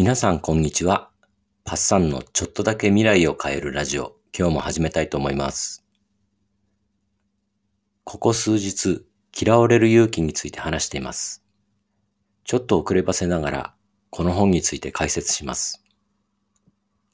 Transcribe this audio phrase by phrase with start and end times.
[0.00, 1.10] 皆さんこんにちは。
[1.62, 5.84] パッサンのちょっとだけ未来を変えるラジオ、今日も始めたいと思います。
[8.04, 9.04] ここ数日、
[9.38, 11.44] 嫌われる勇気について話しています。
[12.44, 13.74] ちょっと遅ればせながら、
[14.08, 15.84] この本について解説します。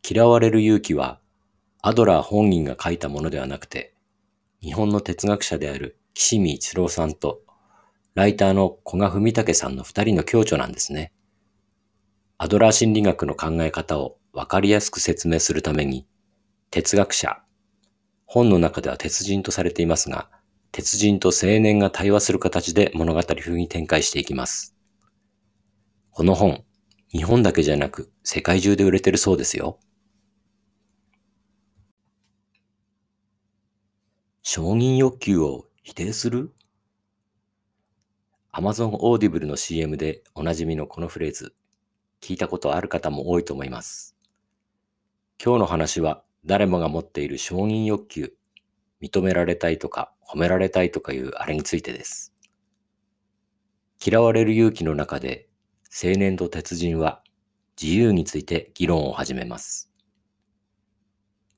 [0.08, 1.18] 嫌われる勇気は、
[1.82, 3.96] アドラー本人が書いたものではなくて、
[4.62, 7.40] 日本の哲学者である岸見一郎さんと、
[8.14, 11.12] ライターの古賀文武さんの二人の共著なんですね。
[12.38, 16.06] アドラー心理学の考え方をわかりやすく説明するために、
[16.70, 17.42] 哲学者、
[18.26, 20.28] 本の中では鉄人とされていますが、
[20.70, 24.76] 鉄人と青年が対話する形で物語風に展開していきます。
[26.10, 26.62] この本、
[27.10, 29.80] 日本だけじゃなく世界中で売れてるそうですよ。
[34.42, 36.52] 承認欲求を否定する
[38.52, 41.54] ?Amazon Audible の CM でおなじみのこのフレーズ、
[42.26, 44.16] 聞いたことある方も多いと思います。
[45.40, 48.32] 今日の話は誰もが持っている承認欲求、
[49.00, 52.34] 認められたいとか褒められたいとかいうあれについてです。
[54.04, 55.48] 嫌われる勇気の中で
[55.84, 57.22] 青年と鉄人は
[57.80, 59.92] 自由について議論を始めます。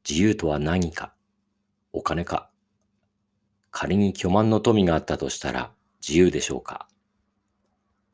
[0.07, 1.15] 自由とは何か
[1.95, 2.51] お金か
[3.71, 5.73] 仮に巨万の富があったとしたら
[6.07, 6.91] 自由でしょうか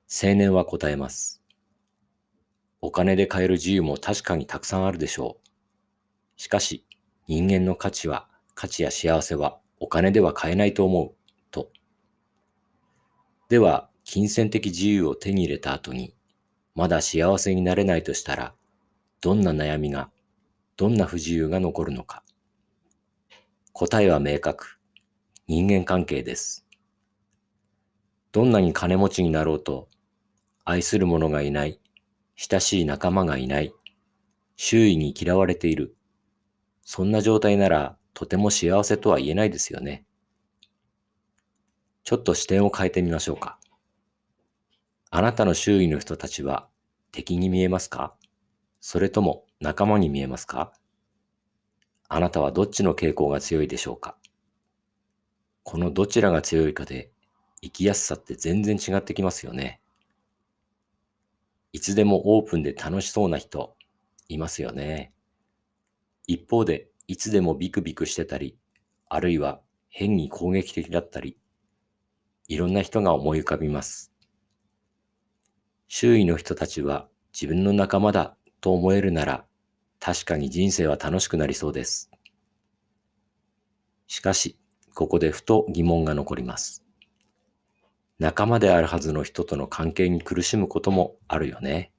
[0.06, 1.43] 青年は答えます。
[2.86, 5.48] お金で買える自由も確かにたくさんあるでしょう。
[6.36, 6.84] しかし、
[7.26, 11.14] 人間の価値は、価値や幸せはお金では買えないと思う、
[11.50, 11.70] と。
[13.48, 16.14] では、金銭的自由を手に入れた後に、
[16.74, 18.54] まだ幸せになれないとしたら、
[19.22, 20.10] どんな悩みが、
[20.76, 22.22] どんな不自由が残るのか。
[23.72, 24.78] 答えは明確。
[25.48, 26.66] 人間関係です。
[28.30, 29.88] どんなに金持ちになろうと、
[30.66, 31.80] 愛する者がいない、
[32.36, 33.72] 親しい仲間がいない、
[34.56, 35.96] 周囲に嫌われている。
[36.82, 40.04] そんな状態ならとても幸せとは言えないですよね。
[42.02, 43.58] ちょっと視点を変えてみましょうか。
[45.10, 46.68] あなたの周囲の人たちは
[47.12, 48.14] 敵に見えますか？
[48.80, 50.72] それとも仲間に見えますか？
[52.08, 54.16] あなたはどっちの傾向が強いでしょうか？
[55.62, 57.10] このどちらが強いかで
[57.62, 59.80] 生きやすさって全然違ってきますよね。
[61.74, 63.74] いつでもオープンで楽しそうな人
[64.28, 65.12] いますよね。
[66.28, 68.56] 一方でいつでもビクビクしてたり、
[69.08, 71.36] あるいは変に攻撃的だったり、
[72.46, 74.12] いろんな人が思い浮かびます。
[75.88, 79.44] 周囲の人たちは自分の仲間だと思えるなら、
[79.98, 82.08] 確かに人生は楽しくなりそうです。
[84.06, 84.60] しかし、
[84.94, 86.84] ここでふと疑問が残ります。
[88.18, 91.92] 仲間であるはずの人との関係に苦しむこともあるよね。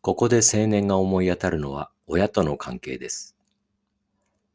[0.00, 3.36] ここで青年が思い当たるのは親との関係です。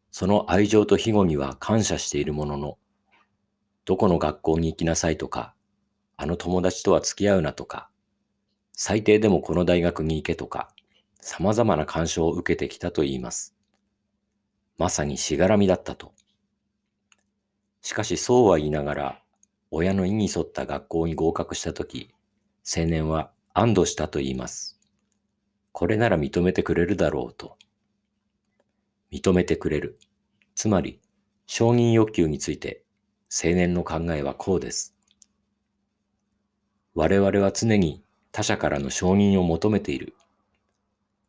[0.09, 2.77] その愛情と庇護には感謝しているものの、
[3.85, 5.53] どこの学校に行きなさいとか、
[6.17, 7.89] あの友達とは付き合うなとか、
[8.71, 10.69] 最低でもこの大学に行けとか、
[11.19, 13.55] 様々な干渉を受けてきたと言います。
[14.77, 16.13] まさにしがらみだったと。
[17.83, 19.21] しかしそうは言いながら、
[19.69, 22.09] 親の意に沿った学校に合格したとき、
[22.65, 24.79] 青年は安堵したと言います。
[25.73, 27.57] これなら認めてくれるだろうと。
[29.11, 29.99] 認めてくれる。
[30.55, 31.01] つまり、
[31.45, 32.83] 承認欲求について、
[33.29, 34.95] 青年の考えはこうです。
[36.95, 38.01] 我々は常に
[38.31, 40.13] 他者からの承認を求めている。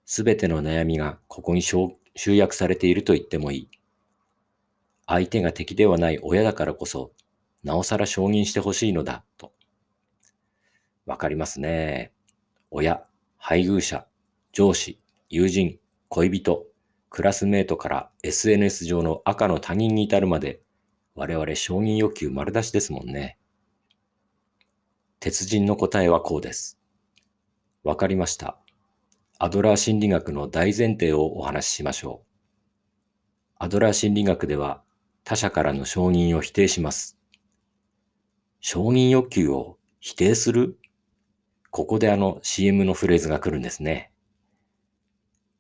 [0.05, 1.89] すべての悩みがここに集
[2.37, 3.69] 約されていると言ってもいい。
[5.07, 7.13] 相手が敵ではない親だからこそ、
[7.63, 9.53] なおさら承認してほしいのだ、と。
[11.07, 12.13] わかりますね。
[12.71, 13.05] 親、
[13.37, 14.07] 配偶者、
[14.53, 14.99] 上司、
[15.29, 15.79] 友人、
[16.09, 16.67] 恋人、
[17.11, 20.61] クラスメートから SNS 上の赤の他人に至るまで、
[21.15, 23.39] 我々承認欲求丸出しですもんね。
[25.21, 26.79] 鉄人の答えはこうです。
[27.83, 28.59] わかりました。
[29.39, 32.27] アドラー心理学の大前提をお話ししましょう。
[33.59, 34.84] アドラー心理学では
[35.25, 37.19] 他者からの承認を否定します。
[38.61, 40.79] 承認欲求を否定する？
[41.71, 44.13] ここであの CM のフレーズが来るんですね。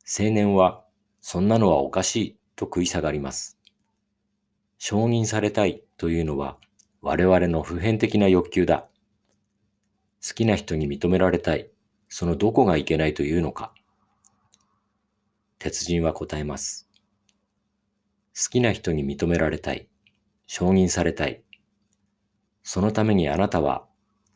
[0.06, 0.84] 青年は、
[1.22, 3.58] そんなのはおかしいと食い下がります。
[4.76, 6.58] 承認されたいというのは
[7.00, 8.86] 我々の普遍的な欲求だ。
[10.26, 11.70] 好きな人に認められたい。
[12.10, 13.72] そのどこがいけないというのか。
[15.58, 16.86] 鉄人は答えます。
[18.36, 19.88] 好きな人に認められたい。
[20.46, 21.42] 承認されたい。
[22.62, 23.86] そのためにあなたは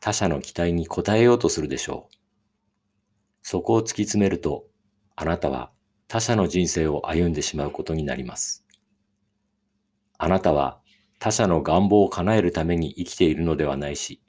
[0.00, 2.14] 他者の期待に応えようとするでしょう。
[3.42, 4.66] そこを突き詰めると、
[5.16, 5.72] あなたは
[6.06, 8.64] 他者の人生を歩んでしまうことになります。
[10.16, 10.80] あなたは
[11.18, 14.22] 他者の願望を叶えるために生きているのではないし、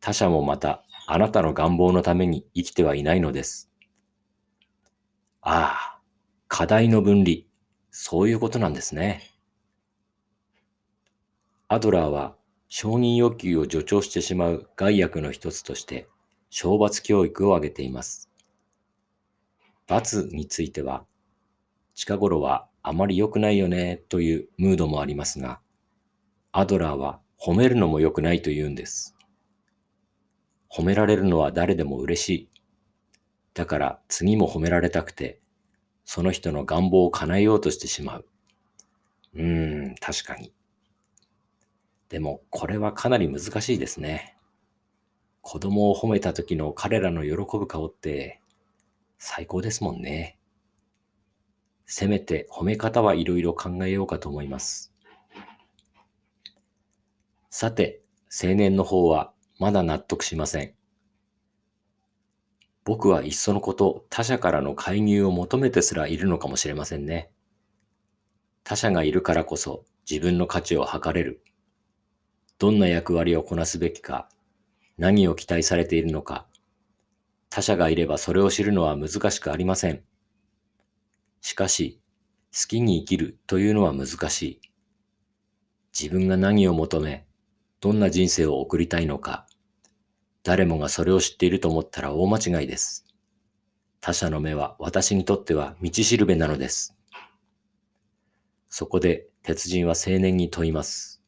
[0.00, 3.72] 他者もまたあなたの願望のために生きてはいないのです。
[5.42, 6.00] ああ、
[6.46, 7.49] 課題の分離、
[7.90, 9.22] そういうことなんですね。
[11.68, 12.36] アドラーは
[12.68, 16.08] 承認欲求を助長してしまう害悪の一つとして、
[16.50, 18.30] 懲罰教育を挙げています。
[19.86, 21.04] 罰については、
[21.94, 25.60] 近頃はあまり良くないよねというムードもありますが、
[26.52, 29.16] アドラーは褒めるのも良くないと言うんです。
[30.70, 32.48] 褒められるのは誰でも嬉しい。
[33.54, 35.39] だから次も褒められたくて、
[36.12, 38.26] その人の願望を叶えようとしてしまう。
[39.36, 40.52] うーん、確かに。
[42.08, 44.36] でも、これはかなり難しいですね。
[45.40, 48.40] 子供を褒めた時の彼らの喜ぶ顔って
[49.18, 50.36] 最高ですもんね。
[51.86, 54.92] せめて褒め方はいろいろ考えようかと思います。
[57.50, 58.02] さて、
[58.32, 60.79] 青年の方はまだ納得しません。
[62.84, 67.30] 僕はいっそのこと他者からの介入を求めてすらいるのかもしれませんね。
[68.64, 71.42] 他者がいるからこそ自分の価値を測れる。
[72.58, 74.28] どんな役割をこなすべきか、
[74.98, 76.46] 何を期待されているのか、
[77.48, 80.02] 他者がいればそれを知るのは難しくありません。
[81.40, 82.00] しかし、
[82.52, 84.60] 好きに生きるというのは難しい。
[85.98, 87.26] 自分が何を求め、
[87.80, 89.46] どんな人生を送りたいのか、
[90.42, 93.04] 誰もがそれを知っていると思ったら大間違いです。
[94.00, 96.96] 他者の目は私にとっては道しるべなのです。
[98.68, 101.22] そこで鉄人は青年に問います。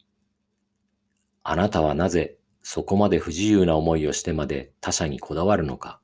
[1.43, 6.01] あなたはなぜそこまで不自由な思いをしてまで他者にこだわるのか。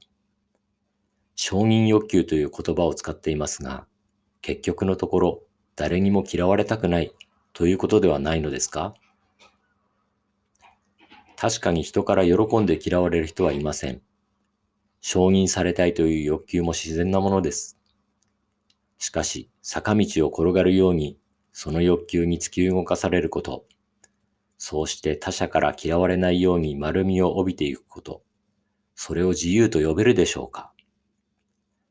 [1.37, 3.87] 承認欲求という言葉を使っていますが、
[4.43, 5.43] 結局のところ
[5.77, 7.13] 誰にも嫌われたくない
[7.53, 8.95] ということではないのですか？
[11.41, 14.03] 確かに人から喜んで嫌われる人はいません。
[15.01, 17.79] 承認されたいという欲求も自然なものです。
[18.99, 21.17] しかし、坂道を転がるように、
[21.53, 23.67] その欲求に突き動かされること、
[24.57, 28.25] そうして他者から嫌われないように丸みを帯びていくこと。
[28.97, 30.73] それを自由と呼べるでしょうか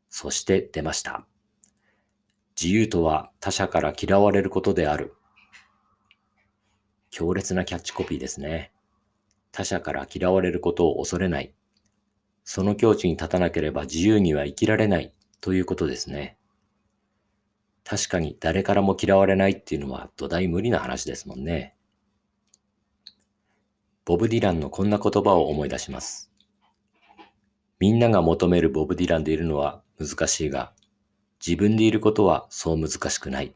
[0.09, 1.25] そして出ました。
[2.61, 5.15] 自由とは他者から嫌われることである。
[7.09, 8.73] 強烈なキャッチコピーですね。
[9.57, 11.51] 他者から嫌われることを恐れない。
[12.44, 15.12] その境地に立たなければ自由には生きられない
[15.42, 16.38] ということですね。
[17.83, 21.75] 確かに誰からも嫌われないっていうのは土台無理な話ですもんね。
[24.06, 26.31] ボブ・ディランのこんな言葉を思い出します。
[27.80, 30.71] みんなが求めるボブ・ディランでいるのは難しいが、
[31.44, 33.56] 自分でいることはそう難しくない。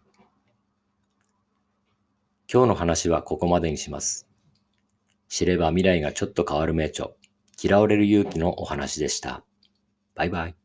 [2.52, 4.31] 今日の話はここまでにします。
[5.32, 7.08] 知れば未来がちょっと変わる名著、
[7.64, 9.46] 嫌われる勇気のお話でした。
[10.14, 10.56] バイバイ。